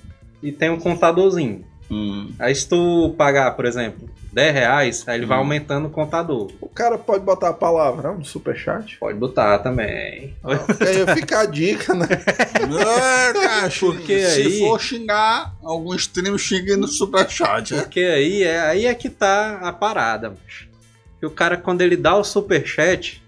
[0.42, 1.64] e tem um contadorzinho.
[1.90, 2.32] Hum.
[2.38, 5.42] Aí se tu pagar, por exemplo, 10 reais, aí ele vai Hum.
[5.42, 6.50] aumentando o contador.
[6.60, 8.96] O cara pode botar a palavra não, no superchat.
[8.98, 10.34] Pode botar também.
[10.42, 12.06] Porque aí fica a dica, né?
[12.10, 17.82] É, cara, Porque se aí- for xingar, algum stream xingue no superchat, né?
[17.82, 20.30] Porque aí é, aí é que tá a parada.
[20.30, 20.68] macho.
[21.20, 23.22] Que o cara, quando ele dá o superchat,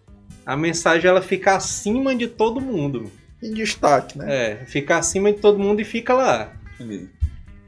[0.44, 3.10] a mensagem ela fica acima de todo mundo.
[3.42, 4.26] Em destaque, né?
[4.28, 6.52] É, fica acima de todo mundo e fica lá.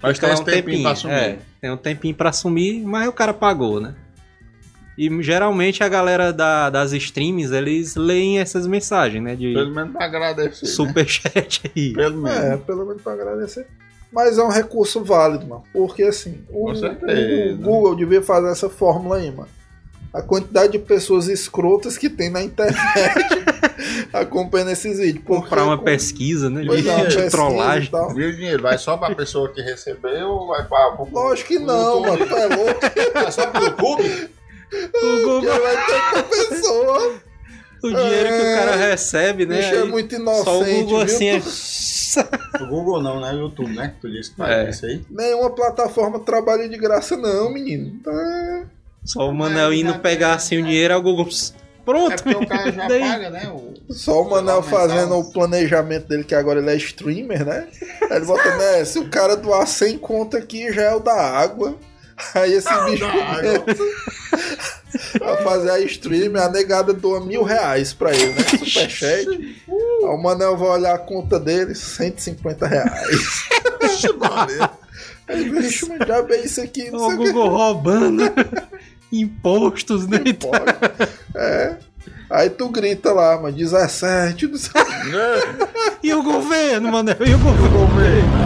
[0.03, 0.88] Mas tem esse tempinho.
[1.11, 3.94] É, tem um tempinho pra assumir, mas o cara pagou, né?
[4.96, 9.36] E geralmente a galera da- das streams, eles leem essas mensagens, né?
[9.36, 10.66] De Pelo menos pra agradecer.
[10.66, 10.72] né?
[10.72, 11.92] superchat aí.
[11.94, 12.38] Pelo menos.
[12.38, 13.66] É, pelo menos pra agradecer.
[14.12, 15.62] Mas é um recurso válido, mano.
[15.72, 19.48] Porque assim, o, o Google devia fazer essa fórmula aí, mano.
[20.12, 23.44] A quantidade de pessoas escrotas que tem na internet
[24.12, 25.24] acompanhando esses vídeos.
[25.24, 26.62] Porque Comprar uma com- pesquisa, né?
[26.66, 27.88] Pois De, é, pesquisa trollagem.
[27.88, 28.14] e tal.
[28.14, 28.62] Viu o dinheiro?
[28.62, 30.90] Vai só pra pessoa que recebeu ou vai pra.
[30.92, 32.08] pro- Lógico que não, YouTube?
[32.18, 32.26] mano.
[32.26, 32.80] Tu é louco.
[33.26, 34.30] É só pro YouTube?
[34.72, 37.14] O, Google- vai ter pra pessoa.
[37.82, 39.56] o dinheiro que o cara recebe, O né?
[39.58, 40.82] bicho é muito Só o inocente.
[40.82, 41.14] Google viu?
[41.14, 41.42] assim é.
[42.62, 43.32] O Google não, né?
[43.32, 43.88] O YouTube, né?
[43.94, 44.70] Que tu disse que faz É.
[44.70, 45.02] isso aí.
[45.10, 47.98] Nenhuma plataforma trabalha de graça, não, menino.
[48.02, 48.64] Tá.
[49.04, 51.28] Só o Manel indo pegar assim o dinheiro, o Google.
[51.88, 53.01] Pronto, É porque o cara já daí.
[53.01, 53.48] paga, né?
[53.48, 53.72] O...
[53.94, 57.66] Só o Manel fazendo o planejamento dele, que agora ele é streamer, né?
[58.11, 58.85] Aí ele bota, né?
[58.85, 61.77] Se o cara doar 100 conto aqui, já é o da água.
[62.35, 63.64] Aí esse bicho da água.
[65.18, 68.44] começa a fazer a stream, a negada doa mil reais pra ele, né?
[68.51, 69.27] Superchat.
[69.27, 69.57] Aí
[70.03, 73.48] o Manel vai olhar a conta dele, 150 reais.
[73.81, 74.70] Vixe, Maria.
[75.27, 76.90] Aí, mas diabo é isso aqui?
[76.90, 77.16] Não O que.
[77.16, 78.24] Google roubando
[79.12, 80.18] impostos, né?
[80.38, 80.64] Pode.
[81.36, 81.76] É.
[82.30, 84.72] Aí tu grita lá, mas 17, não sei.
[86.02, 87.16] E o governo, Manel?
[87.26, 88.38] E o governo?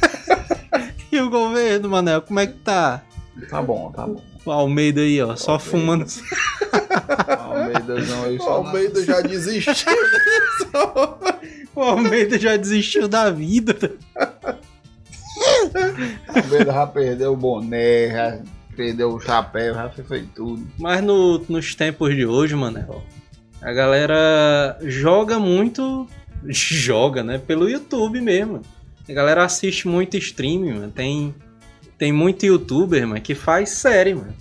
[1.12, 2.22] E o governo, Manel?
[2.22, 3.02] Como é que tá?
[3.48, 4.22] Tá bom, tá bom.
[4.44, 6.06] O Almeida aí, ó, só fumando.
[7.38, 9.74] Almeidazão aí O na- Almeida já desistiu.
[11.74, 13.76] O Almeida já desistiu da vida.
[16.28, 18.38] Almeida já perdeu o boné, já
[18.76, 20.66] perdeu o chapéu, já fez tudo.
[20.78, 23.02] Mas no- nos tempos de hoje, Manel,
[23.60, 26.06] a galera joga muito.
[26.48, 27.36] Joga, né?
[27.38, 28.62] Pelo YouTube mesmo.
[29.06, 30.90] A galera assiste muito streaming, mano.
[30.90, 31.34] Tem,
[31.98, 34.32] tem muito youtuber, mano, que faz série, mano.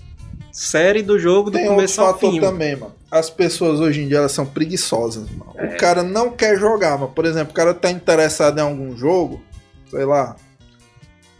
[0.51, 2.39] Série do jogo do Tem outro começo ao fim.
[2.39, 2.41] mano.
[2.41, 2.95] também, mano.
[3.11, 5.51] As pessoas hoje em dia elas são preguiçosas, mano.
[5.57, 7.11] O cara não quer jogar, mano.
[7.13, 9.41] Por exemplo, o cara tá interessado em algum jogo,
[9.89, 10.37] sei lá.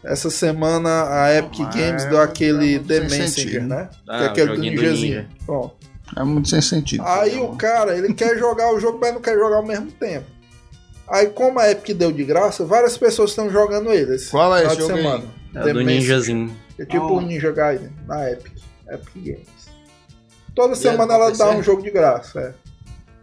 [0.04, 3.90] Essa semana a Epic Mas Games deu aquele é The sem Messenger, né?
[4.08, 5.28] Ah, que é aquele do ninjazinho.
[5.48, 5.72] ninja.
[6.18, 7.04] É muito sem sentido.
[7.06, 9.92] Aí né, o cara, ele quer jogar o jogo, mas não quer jogar ao mesmo
[9.92, 10.26] tempo.
[11.08, 14.16] Aí, como a Epic deu de graça, várias pessoas estão jogando ele.
[14.16, 15.02] esse Qual é esse de jogo aí?
[15.04, 15.24] semana.
[15.56, 15.86] É The o do Messenger.
[16.02, 16.58] ninjazinho.
[16.78, 17.12] É tipo Ah.
[17.14, 18.54] o Ninja Gaiden, na Epic.
[18.90, 19.70] Epic Games.
[20.56, 22.54] Toda é semana pra ela dá um jogo de graça, é.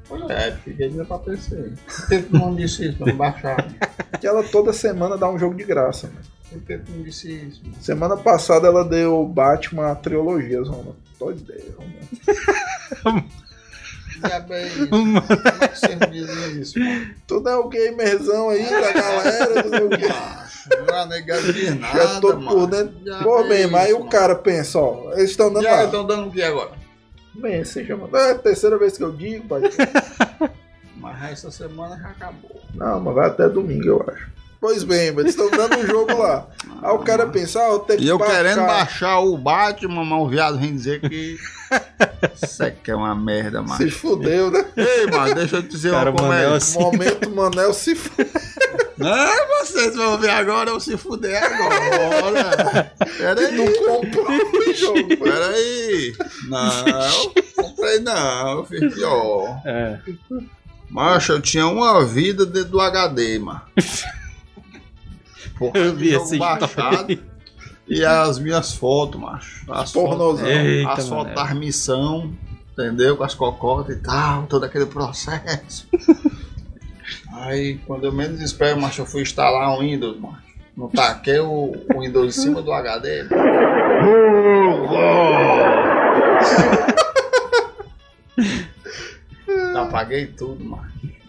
[0.08, 1.72] Pois é, fiquei ainda pra PC.
[1.86, 3.66] Por que não disse isso pra não baixar?
[4.20, 6.20] Que ela toda semana dá um jogo de graça, mano.
[6.88, 7.62] Não disse isso?
[7.80, 10.94] Semana passada ela deu Batman trilogia, Zona.
[11.18, 13.24] Tô ideia, mano.
[14.24, 14.88] Diabo é isso?
[14.88, 17.10] Como é que vocês dizem isso, mano?
[17.26, 20.06] Tu não é o gamerzão aí da galera, não o quê.
[20.68, 22.48] É negado de Já nada, tô mano.
[22.48, 22.94] por dentro.
[23.04, 24.10] Diabo Pô, é bem, mas aí o mano.
[24.10, 25.84] cara pensa, ó, eles estão dando lá.
[25.84, 26.72] estão dando o que agora?
[27.34, 28.08] Bem, você chama.
[28.18, 29.60] É a terceira vez que eu digo, pai.
[30.96, 32.60] Mas essa semana já acabou.
[32.74, 34.28] Não, mas vai até domingo, eu acho.
[34.60, 36.46] Pois bem, mas eles estão dando um jogo lá.
[36.82, 38.36] Aí o cara pensa, ah, eu tenho que E eu baixar.
[38.36, 41.36] querendo baixar o Batman, mas o viado vem dizer que.
[42.42, 43.76] Isso aqui é uma merda, mano.
[43.76, 44.64] Se fudeu, né?
[44.76, 46.56] Ei, mano, deixa eu te dizer Cara, uma mano, é coisa.
[46.56, 46.78] assim.
[46.78, 48.26] Momento Manel se fudeu.
[48.98, 52.92] Não, vocês vão ver agora ou se fuder agora.
[53.18, 54.98] Pera Não comprou o jogo.
[55.18, 55.30] foi.
[55.30, 56.14] pera aí.
[56.48, 59.60] Não, comprei não, eu fiz pior.
[59.66, 59.98] É.
[60.88, 63.60] Macho, eu tinha uma vida dentro do HD, mano.
[65.58, 66.64] Porra, Eu vi baixado.
[67.12, 67.18] história.
[67.88, 69.72] E as minhas fotos, macho.
[69.72, 70.44] As Pornozão.
[70.44, 72.32] fotos, as fotos da missão,
[72.72, 73.16] entendeu?
[73.16, 75.86] Com as cocotas e tal, todo aquele processo.
[77.32, 80.44] Aí, quando eu menos espero, macho, eu fui instalar um Windows, macho.
[80.76, 83.24] Não taquei o, o Windows em cima do HD.
[89.76, 90.86] Apaguei tudo, mano.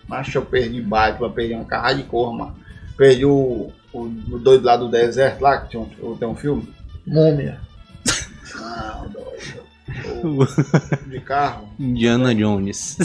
[0.07, 2.55] Mas eu perdi Batman, perdi uma carrada de cor, mano.
[2.97, 6.73] Perdi o, o, o doido lá do deserto, lá, que tinha um, tem um filme.
[7.05, 7.59] Múmia.
[8.55, 9.67] Não, doido.
[10.23, 11.69] O- De carro.
[11.79, 12.97] Indiana Jones.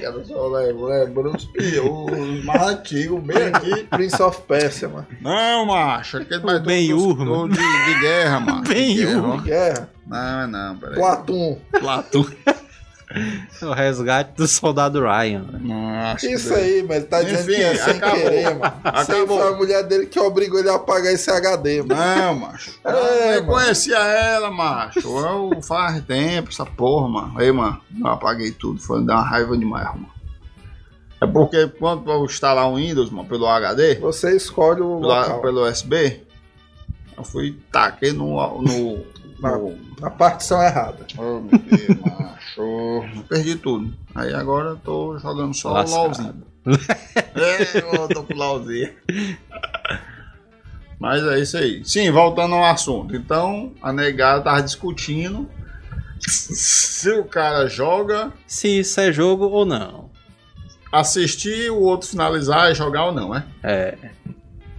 [0.00, 3.84] Cara, só lembrando os piores, os mais antigos, bem aqui.
[3.84, 5.06] Prince of Persia, mano.
[5.20, 6.66] Não, macho, aquele mais dos-
[7.48, 7.54] de,
[7.94, 8.62] de guerra, mano.
[8.62, 9.36] Ben-Hur.
[9.42, 9.88] De guerra.
[10.06, 10.94] Não, não, peraí.
[10.96, 11.58] Platum.
[11.80, 12.24] Platum.
[13.62, 15.42] o resgate do soldado Ryan.
[15.52, 15.58] né?
[15.62, 16.60] Nossa, Isso Deus.
[16.60, 18.16] aí, mas ele tá dizendo Enfim, que é sem acabou.
[18.20, 18.74] querer, mano.
[18.84, 19.38] Acabou.
[19.40, 21.94] foi a mulher dele que obrigou ele a apagar esse HD, mano.
[22.00, 22.72] Não, macho.
[22.84, 23.46] É, eu mano.
[23.46, 25.00] conhecia ela, macho.
[25.00, 27.38] Eu faz tempo, essa porra, mano.
[27.38, 28.80] Aí, mano, eu apaguei tudo.
[28.80, 30.10] Foi dar uma raiva demais, mano.
[31.20, 35.40] É porque quando eu instalar um Windows, mano, pelo HD, Você escolhe o pelo, local.
[35.40, 36.20] pelo USB,
[37.16, 38.60] eu fui taquei no.
[38.60, 39.02] no,
[39.40, 39.58] Na-
[40.00, 41.06] Na partição errada.
[41.18, 43.24] oh, meu Deus, macho.
[43.28, 43.92] Perdi tudo.
[44.14, 46.00] Aí agora eu tô jogando só Lascado.
[46.00, 46.44] o LOLzinho.
[47.34, 48.92] É, eu tô com o LOLzinho.
[50.98, 51.82] Mas é isso aí.
[51.84, 53.14] Sim, voltando ao assunto.
[53.14, 55.48] Então, a negada tava discutindo
[56.18, 60.10] se o cara joga, Se isso é jogo ou não.
[60.90, 63.44] assistir, o outro finalizar e jogar ou não, é?
[63.62, 63.98] É.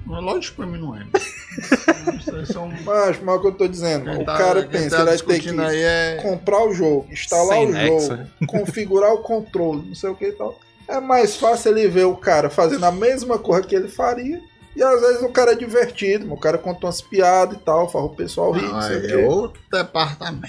[0.07, 1.05] Lógico que pra mim não é.
[2.23, 4.89] Vocês são- Mas, mas é o que eu tô dizendo, quem o tá- cara pensa,
[4.97, 6.19] tá ele vai ter que é.
[6.21, 8.27] comprar o jogo, instalar Sem o nexo, jogo, né?
[8.47, 10.57] configurar o controle, não sei o que e tal.
[10.87, 14.41] É mais fácil ele ver o cara fazendo a mesma coisa que ele faria.
[14.75, 18.05] E às vezes o cara é divertido, o cara conta umas piadas e tal, faz
[18.05, 19.13] o pessoal rir, não sei o Aí quê.
[19.13, 20.47] é outro departamento.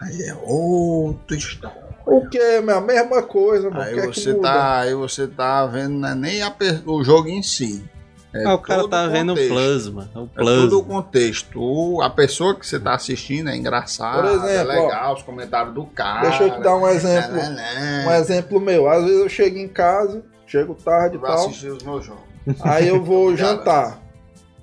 [0.00, 1.90] Aí é outra história.
[2.04, 3.82] O que é a mesma coisa, mano.
[3.82, 6.52] Aí é você tá, aí você tá vendo não é nem a
[6.86, 7.84] o jogo em si.
[8.32, 10.08] É Ah, o cara tá vendo o plasma.
[10.14, 11.02] O É todo o plasma.
[11.02, 11.60] contexto.
[11.60, 15.74] O- A pessoa que você tá assistindo é engraçada, Por exemplo, é legal, os comentários
[15.74, 16.28] do cara.
[16.28, 17.32] Deixa eu te dar um exemplo.
[17.32, 18.04] Né, né, né.
[18.08, 18.88] Um exemplo meu.
[18.88, 21.32] Às vezes eu chego em casa, chego tarde e tal.
[21.32, 22.22] assistir os meus jogos.
[22.60, 23.98] Aí eu vou jantar.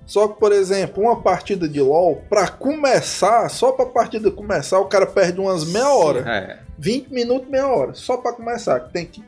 [0.06, 4.86] Só que, por exemplo, uma partida de LoL, pra começar, só pra partida começar, o
[4.86, 6.20] cara perde umas meia hora.
[6.22, 6.60] É.
[6.80, 7.94] 20 minutos, meia hora.
[7.94, 8.80] Só pra começar.
[8.80, 9.22] que Tem que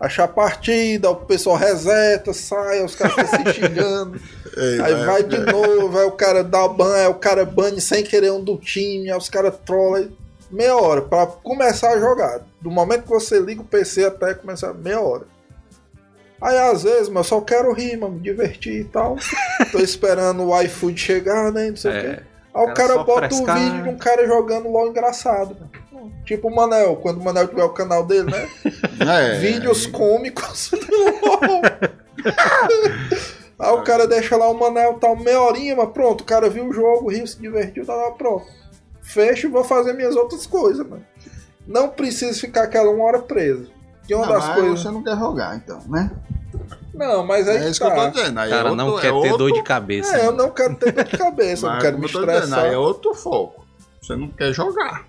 [0.00, 4.20] achar a partida, o pessoal reseta, sai, os caras se xingando.
[4.56, 7.80] Ei, Aí vai de novo, aí o cara dá o ban, aí o cara bane
[7.80, 10.08] sem querer um do time, aí os caras trollam.
[10.50, 12.40] Meia hora pra começar a jogar.
[12.60, 15.24] Do momento que você liga o PC até começar, meia hora.
[16.40, 19.16] Aí às vezes, mas eu só quero rir, mano, me divertir e tal.
[19.72, 21.68] Tô esperando o iFood chegar, né?
[21.68, 22.00] Não sei o É.
[22.14, 22.22] quê.
[22.58, 23.56] Aí o Cara bota frescar.
[23.56, 25.56] o vídeo de um cara jogando LOL engraçado.
[25.92, 26.12] mano.
[26.24, 28.48] Tipo o Manel, quando o Manel tiver o canal dele, né?
[29.00, 31.62] É, Vídeos cômicos do LOL.
[33.58, 36.68] Aí o cara deixa lá o Manel tal, meia horinha, mas pronto, o cara viu
[36.68, 38.46] o jogo, riu, se divertiu, tá lá, pronto.
[39.02, 41.04] Fecho e vou fazer minhas outras coisas, mano.
[41.66, 43.70] Não preciso ficar aquela uma hora preso.
[44.06, 44.80] Que uma Não, das mas coisas.
[44.80, 46.10] você não quer jogar, então, né?
[46.98, 47.90] Não, mas aí É isso tá.
[47.90, 48.40] que eu tô dizendo.
[48.40, 50.16] Aí O cara é não outro- quer é ter outro- dor de cabeça.
[50.18, 52.32] É, eu não quero ter dor de cabeça, eu não Mas, quero me tô dizendo,
[52.32, 52.64] estressar.
[52.64, 53.64] aí é outro foco.
[54.02, 55.06] Você não quer jogar.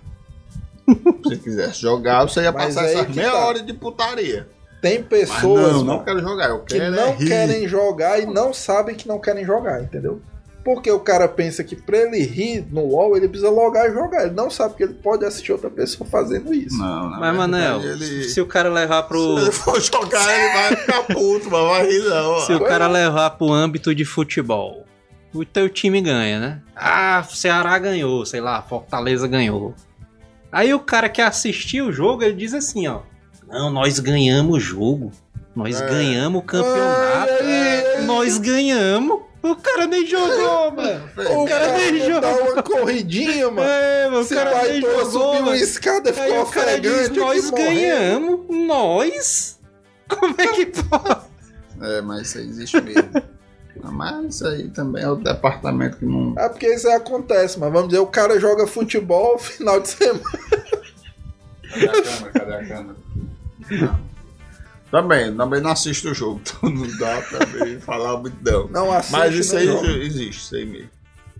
[0.88, 3.46] Se você quisesse jogar, você ia Mas passar essa que meia tá.
[3.46, 4.48] hora de putaria.
[4.82, 6.48] Tem Mas pessoas não, mano, não quero jogar.
[6.50, 10.20] Eu que quero não é querem jogar e não sabem que não querem jogar, entendeu?
[10.62, 14.26] Porque o cara pensa que pra ele rir no LoL, ele precisa logar e jogar.
[14.26, 16.76] Ele não sabe que ele pode assistir outra pessoa fazendo isso.
[16.76, 18.24] Não, na Mas, Manel, verdade, ele...
[18.24, 19.38] se o cara levar pro.
[19.38, 22.30] Se ele for jogar, ele vai ficar puto, mas vai rir não.
[22.32, 22.40] ó.
[22.40, 24.84] Se o cara levar pro âmbito de futebol,
[25.32, 26.60] o teu time ganha, né?
[26.76, 29.74] Ah, Ceará ganhou, sei lá, Fortaleza ganhou.
[30.52, 33.00] Aí o cara que assistiu o jogo, ele diz assim, ó.
[33.48, 35.10] Não, nós ganhamos o jogo.
[35.56, 35.86] Nós É.
[35.88, 37.32] ganhamos o campeonato.
[37.42, 38.04] Ai.
[38.04, 39.20] Nós ganhamos.
[39.42, 41.10] O cara nem jogou, mano.
[41.42, 42.52] O cara cara nem dá joga.
[42.52, 43.68] uma corridinha, mano.
[43.68, 46.46] É, mano, o Se cara vai nem jogou, subir uma escada e Aí ficou o
[46.50, 47.18] cara diz, ofegante.
[47.20, 48.40] nós ganhamos.
[48.48, 49.58] Nós?
[50.08, 51.20] Como é que pode?
[51.80, 53.10] É, mas isso aí existe mesmo.
[53.82, 56.34] mas isso aí também é o departamento que não...
[56.36, 60.20] É porque isso aí acontece, mas vamos dizer, o cara joga futebol final de semana.
[61.70, 62.32] Cadê a câmera?
[62.32, 62.96] Cadê a câmera?
[63.70, 64.09] Não.
[64.90, 68.68] Também, também não assisto o jogo, então não dá também falar muito não.
[68.68, 69.88] Não assiste, Mas isso não aí joga.
[70.04, 70.90] existe, isso aí mesmo.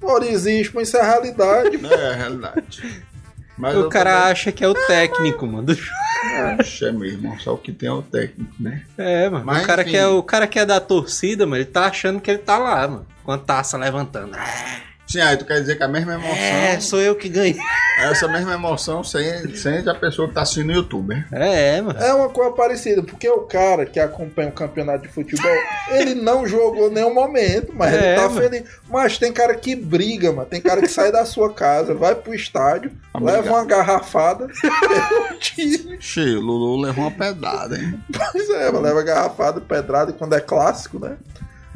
[0.02, 1.80] Ora, existe, mas isso é a realidade.
[1.84, 3.04] É a realidade.
[3.58, 5.64] Mas O cara acha que é o técnico, mano.
[5.66, 5.90] do jogo.
[6.22, 8.82] também- é mesmo, só o que tem é o técnico, né?
[8.96, 9.44] É, mano.
[9.44, 9.90] Mas, o, cara enfim.
[9.90, 12.56] que é, o cara que é da torcida, mano, ele tá achando que ele tá
[12.56, 13.06] lá, mano.
[13.22, 14.34] Com a taça levantando.
[15.11, 17.57] Sim, aí tu quer dizer que a mesma emoção, É, sou eu que ganhei.
[17.99, 21.25] essa mesma emoção sente, sente a pessoa que tá assistindo no YouTube, né?
[21.33, 21.99] É, mano.
[21.99, 25.51] É uma coisa parecida, porque o cara que acompanha o campeonato de futebol,
[25.90, 28.40] ele não jogou em nenhum momento, mas É, ele tá mano.
[28.40, 28.62] feliz.
[28.88, 30.49] Mas tem cara que briga, mano.
[30.49, 35.38] Tem cara que sai da sua casa, vai pro estádio, Pra leva uma garrafada pelo
[35.40, 35.96] time.
[36.01, 37.99] Xê, o Lulu levou uma pedrada, hein?
[38.33, 41.16] Pois é, mano, leva garrafada, pedrada, e quando é clássico, né?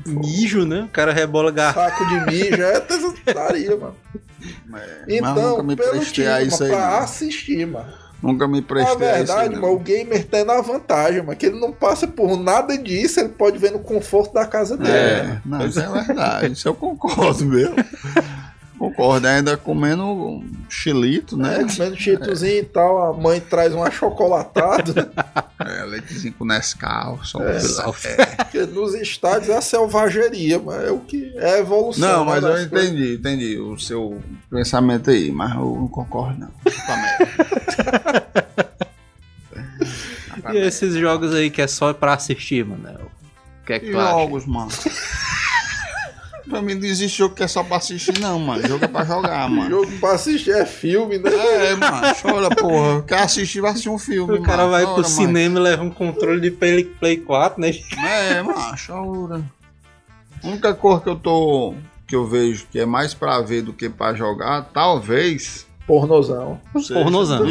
[0.07, 0.83] Mijo, né?
[0.83, 1.90] O cara rebola garrafa.
[1.90, 3.97] Saco de mijo, é tesouraria, mano.
[4.43, 6.71] É, mas Então, nunca me pelo prestei time, a mano, isso aí.
[6.71, 6.97] pra não.
[6.99, 8.05] assistir, mano.
[8.23, 9.38] Nunca me Na prestei a isso aí.
[9.40, 13.21] verdade, mano, o gamer tem na vantagem, mano, que ele não passa por nada disso,
[13.21, 14.90] ele pode ver no conforto da casa dele.
[14.90, 14.99] né?
[15.45, 17.75] É, não, isso é verdade, isso eu concordo mesmo.
[18.90, 21.59] Concordo, ainda comendo um chilito, né?
[21.59, 21.66] né?
[21.75, 25.07] Comendo cheetozinho e tal, a mãe traz um achocolatado, né?
[25.64, 27.57] É, leitezinho com Nescau, só um É.
[28.37, 32.07] Porque nos estádios é a selvageria, mas é o que é a evolução.
[32.07, 32.90] Não, né, mas eu das coisas.
[32.90, 34.20] entendi, entendi o seu
[34.51, 36.51] pensamento aí, mas eu não concordo não.
[36.87, 36.94] Tá
[40.53, 43.11] E esses jogos aí que é só pra assistir, mano.
[43.62, 44.11] O que é que E tu acha?
[44.11, 44.70] jogos, mano.
[46.48, 48.66] Pra mim não existe jogo que é só pra assistir, não, mano.
[48.66, 49.70] Jogo é pra jogar, mano.
[49.70, 51.30] Jogo pra assistir é filme, né?
[51.33, 53.02] É, mano, chora, porra.
[53.02, 54.70] Quer assistir, vai assistir um filme, O cara mano.
[54.72, 55.14] vai Chora, pro mano.
[55.14, 57.70] cinema e leva um controle de Play, Play 4, né?
[58.07, 59.42] É, mano, chora.
[60.42, 61.74] A única cor que eu tô.
[62.07, 65.66] que eu vejo que é mais pra ver do que pra jogar, talvez.
[65.87, 66.61] Pornozão.
[66.78, 67.46] seja Pornozão.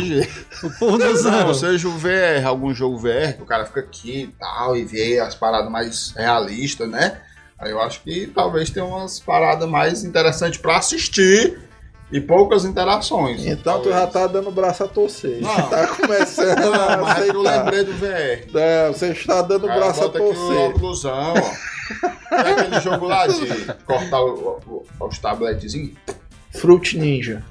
[0.64, 1.32] O pornozão.
[1.48, 4.84] Não, seja o VR, algum jogo VR, que o cara fica aqui e tal, e
[4.84, 7.22] vê as paradas mais realistas, né?
[7.64, 11.60] Aí eu acho que talvez tenha umas paradas mais interessantes pra assistir
[12.12, 13.46] e poucas interações.
[13.46, 13.96] Então tu talvez.
[13.96, 15.42] já tá dando braço a torcer.
[15.42, 15.54] Não.
[15.70, 18.58] Tá começando Não, a mas é eu lembrei do VR.
[18.60, 20.58] É, você está dando Cara, braço a bota aqui o torcer.
[20.70, 21.74] óculosão, ó.
[22.34, 23.46] É aquele jogo lá de
[23.86, 24.60] cortar o-
[25.00, 25.92] o- os tabletezinhos.
[26.52, 27.44] Fruit Ninja.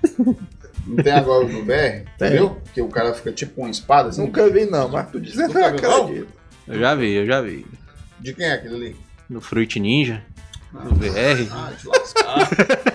[0.87, 2.57] Não tem agora no VR, entendeu?
[2.75, 4.23] Que o cara fica tipo uma espada assim.
[4.23, 6.29] Nunca vi não, mas tu dizendo que eu viu, acredito.
[6.67, 7.67] Eu já vi, eu já vi.
[8.19, 8.97] De quem é aquele ali?
[9.33, 10.23] No Fruit Ninja,
[10.75, 11.49] no VR.
[11.51, 12.51] Ah, te lascar.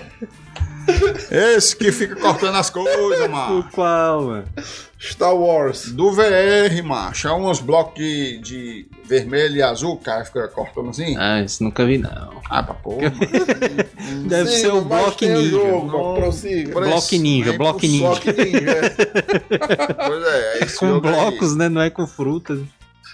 [1.30, 3.68] Esse que fica cortando as coisas, mano.
[3.72, 4.44] qual, mano?
[5.00, 5.90] Star Wars.
[5.92, 7.26] Do VR, macho.
[7.28, 11.16] É uns blocos de, de vermelho e azul, o cara fica cortando assim.
[11.18, 12.40] Ah, isso nunca vi, não.
[12.48, 13.12] Ah, pra porra.
[14.28, 15.50] Deve ser o Block Ninja.
[15.50, 16.72] jogo, prossiga.
[16.80, 18.06] Block Ninja, nem Block Ninja.
[18.06, 18.70] Block Ninja.
[18.70, 19.98] é.
[20.08, 21.00] Pois é, é esse Com aí.
[21.00, 21.68] blocos, né?
[21.68, 22.60] Não é com frutas.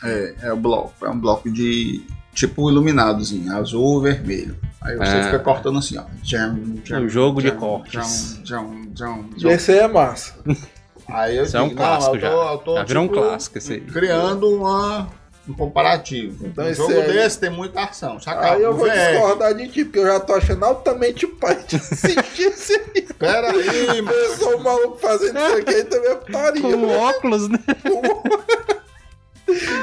[0.04, 0.92] É, é o bloco.
[1.04, 2.02] É um bloco de
[2.34, 4.56] tipo iluminadozinho, azul vermelho.
[4.82, 5.24] Aí você Ah.
[5.24, 6.02] fica cortando assim, ó.
[6.22, 8.40] Jam, jam, Um jogo de jam, cortes.
[8.44, 9.50] jam, jam, jam, E jam.
[9.52, 10.34] esse aí é massa.
[11.06, 12.32] Aí eu Isso é um digo, não, clássico eu tô- já.
[12.52, 13.80] eu tô, Já virou um tipo, clássico esse aí.
[13.82, 15.06] Criando uma,
[15.46, 16.46] um comparativo.
[16.46, 18.18] Então um esse jogo aí- desse tem muita ação.
[18.18, 18.52] Saca?
[18.52, 19.10] Aí eu vou VR.
[19.12, 23.02] discordar de ti, porque eu já tô achando altamente pai de assistir esse aí.
[23.18, 24.16] Pera aí, mano.
[24.16, 26.62] Eu sou maluco fazendo isso aqui aí também é putaria.
[26.62, 27.58] Com óculos, né?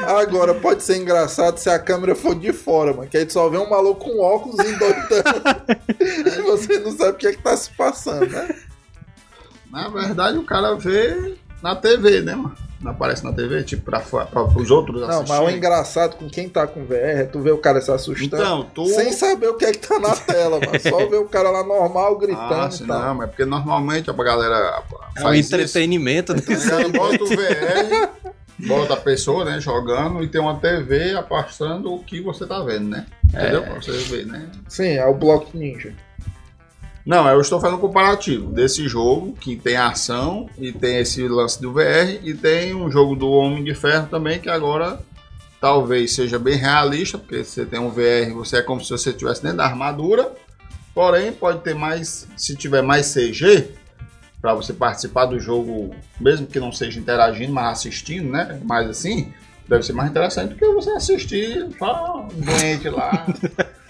[0.06, 3.08] Agora, pode ser engraçado se a câmera for de fora, mano.
[3.10, 5.24] Que aí tu só vê um maluco com óculos endoidando.
[6.00, 8.56] e você não sabe o que é que tá se passando, né?
[9.72, 12.56] Na verdade, o cara vê na TV, né, mano?
[12.82, 15.56] Não aparece na TV, tipo, pra, fora- pra, os outros Não, mas o assistirem.
[15.58, 18.26] engraçado com quem tá com VR é tu ver o cara se assustando.
[18.42, 18.88] Então, tu...
[18.88, 20.80] Sem saber o que é que tá na tela, mano.
[20.80, 23.00] Só ver o cara lá normal gritando Ah, e sim, tal.
[23.00, 24.82] não, mas é porque normalmente a galera
[25.16, 25.54] É um faz isso.
[25.56, 26.34] entretenimento.
[26.34, 26.42] né?
[26.42, 28.10] Galera bota o VR,
[28.68, 32.90] bota a pessoa, né, jogando e tem uma TV apostando o que você tá vendo,
[32.90, 33.06] né?
[33.26, 33.64] Entendeu?
[33.64, 34.50] Pra você ver, né?
[34.68, 35.94] Sim, é o Block Ninja.
[37.06, 41.60] Não, eu estou fazendo um comparativo desse jogo que tem ação e tem esse lance
[41.60, 45.00] do VR e tem um jogo do Homem de Ferro também que agora
[45.60, 49.42] talvez seja bem realista, porque você tem um VR, você é como se você estivesse
[49.42, 50.32] dentro da armadura,
[50.94, 53.70] porém pode ter mais, se tiver mais CG
[54.42, 58.60] para você participar do jogo, mesmo que não seja interagindo, mas assistindo, né?
[58.64, 59.32] Mais assim,
[59.68, 63.26] deve ser mais interessante do que você assistir só um doente lá.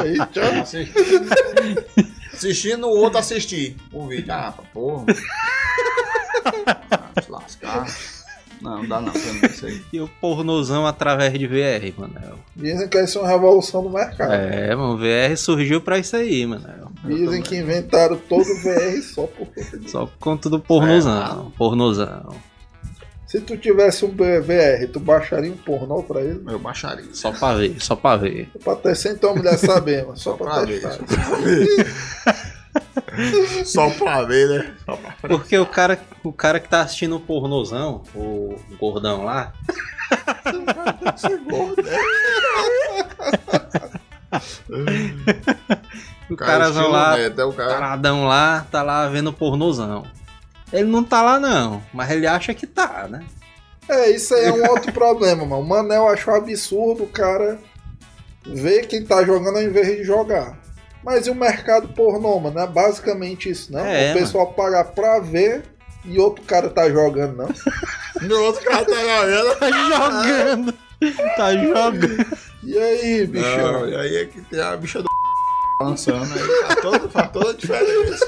[0.00, 0.62] Aí, tchau.
[0.62, 1.84] Assistindo,
[2.32, 4.32] assistindo o outro assistir o vídeo.
[4.32, 5.06] Ah, pra porra.
[6.90, 7.86] Ah, se lascar.
[8.60, 9.82] Não, não dá não, eu não sei.
[9.92, 12.14] E o pornozão através de VR, mano.
[12.54, 14.32] Dizem que isso é uma revolução do mercado.
[14.32, 16.85] É, mano, o VR surgiu pra isso aí, mano.
[17.06, 19.90] Dizem que inventaram todo o VR só por conta disso.
[19.92, 21.52] Só por conta do pornozão.
[21.56, 22.34] Pornozão.
[23.26, 26.42] Se tu tivesse um VR, tu baixaria um pornô pra ele?
[26.46, 27.06] Eu baixaria.
[27.12, 28.48] Só pra ver, só pra ver.
[28.62, 30.16] Pra ter sem tua mulher saber, mano.
[30.16, 30.80] Só, Só pra, pra ver.
[30.80, 31.04] testar.
[33.64, 34.74] Só pra ver, né?
[34.84, 35.28] Só pra ver.
[35.28, 39.52] Porque o cara, o cara que tá assistindo o pornozão, o gordão lá,
[46.30, 47.54] o carazão lá, é cara.
[47.54, 50.04] taradão lá, tá lá vendo pornozão.
[50.72, 53.24] Ele não tá lá não, mas ele acha que tá, né?
[53.88, 55.62] É, isso aí é um outro problema, mano.
[55.62, 57.58] O Manel achou absurdo o cara
[58.44, 60.58] ver quem tá jogando ao invés de jogar.
[61.04, 62.58] Mas e o mercado pornô, mano?
[62.58, 63.86] É basicamente isso, não?
[63.86, 65.62] É, o pessoal paga pra ver
[66.04, 67.48] e outro cara tá jogando, não?
[68.22, 69.56] No outro cara tá galera.
[69.60, 70.74] Tá jogando.
[71.36, 72.26] Tá jogando.
[72.62, 73.72] E aí, bichão?
[73.72, 75.08] Não, e aí é que tem a bicha do
[75.80, 76.40] lançando aí.
[76.66, 78.26] Faz, todo, faz toda a diferença.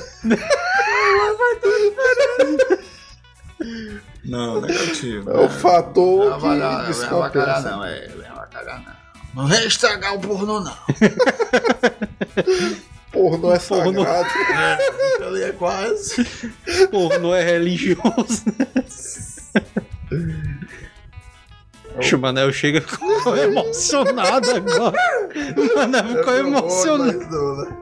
[4.24, 5.30] Não, negativo.
[5.30, 7.16] É o fator Não vai que dar, não vai descompensa.
[7.16, 8.98] avacalhar não, é, não vai avacalhar não.
[9.34, 10.76] Não vem estragar o pornô não.
[13.12, 14.04] Pornô é Pornô.
[14.04, 14.28] sagrado.
[14.52, 16.24] É, ali é quase.
[16.90, 18.44] Pornô é religioso.
[22.14, 24.96] O Manel chega ficou emocionado agora.
[25.56, 27.76] O Manel ficou emocionado.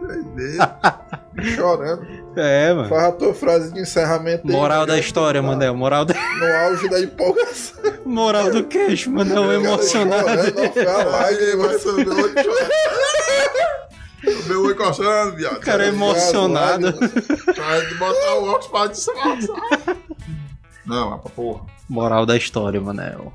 [1.54, 2.06] Chorando.
[2.36, 2.88] É, mano.
[2.88, 4.92] Faz a tua frase de encerramento aí, Moral mano.
[4.92, 5.74] da história, Manel.
[5.74, 6.14] Moral, da...
[6.14, 7.82] No auge da empolgação.
[8.04, 10.28] Moral do queixo, Manel emocionado.
[10.28, 12.08] Chorando, foi a vai subir
[14.26, 15.56] o meu olho coçando, viado.
[15.56, 16.92] O cara é emocionado.
[16.92, 19.96] Traz de botar o óculos pra disfarçar.
[20.84, 21.64] Não, é pra porra.
[21.88, 23.32] Moral da história, Manel.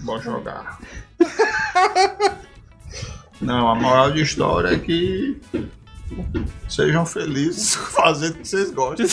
[0.00, 0.78] Bom jogar.
[3.40, 5.40] Não, a moral de história é que
[6.68, 9.06] sejam felizes fazendo o que vocês gostam.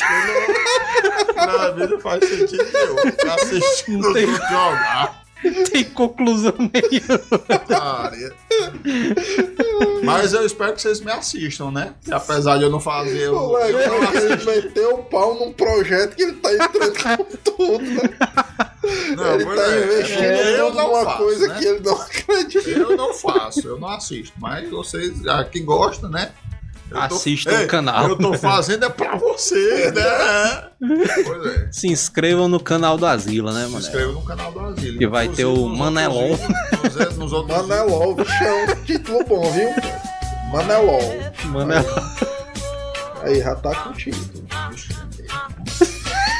[1.35, 2.97] não- Na vida faz sentido nenhum.
[3.11, 5.23] Ficar assistindo Não tem- jogar.
[5.71, 7.21] Tem conclusão nenhuma.
[10.03, 11.93] Mas eu espero que vocês me assistam, né?
[12.07, 13.25] E apesar de eu não fazer.
[13.27, 16.51] Eu, O legal eu é que ele meteu o pau num projeto que ele tá
[16.51, 18.09] entrando com tudo, né?
[19.15, 21.55] Não, ele pois tá é, investindo eu tudo não numa faço, coisa né?
[21.59, 22.69] que ele não acredita.
[22.69, 24.33] Eu não faço, eu não assisto.
[24.39, 26.31] Mas vocês aqui gostam, né?
[26.91, 28.09] Eu tô- Assistam Ei, o canal.
[28.09, 30.69] Eu tô fazendo é pra vocês, né?
[31.25, 31.67] Pois é.
[31.71, 33.79] Se inscrevam no canal do Asila, né, Se Manel?
[33.87, 34.97] inscreva no canal do Asilo.
[34.99, 36.31] Que vai ter o Manelol.
[36.31, 39.69] outros vídeos, Nos, nos outros Manelol, bicho, é um título bom, viu?
[40.51, 41.01] Manelol.
[41.45, 41.83] Manel.
[43.23, 44.17] Aí, já tá contigo.